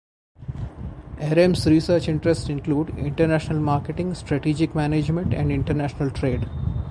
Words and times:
Erem's 1.19 1.67
research 1.67 2.09
interests 2.09 2.49
include 2.49 2.89
international 2.97 3.59
marketing, 3.59 4.15
strategic 4.15 4.73
management 4.73 5.31
and 5.31 5.51
international 5.51 6.09
trade. 6.09 6.49